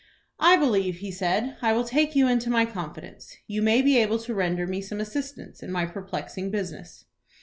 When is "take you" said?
1.83-2.27